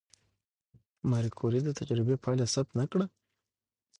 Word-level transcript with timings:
ماري 1.09 1.29
کوري 1.39 1.59
د 1.63 1.69
تجربې 1.79 2.15
پایله 2.23 2.45
ثبت 2.53 2.71
نه 2.79 2.85
کړه؟ 2.91 3.05